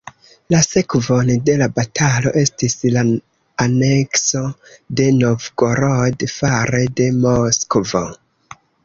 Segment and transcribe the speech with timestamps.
[0.51, 3.03] La sekvon de la batalo estis la
[3.65, 4.41] anekso
[5.01, 8.03] de Novgorod fare de Moskvo.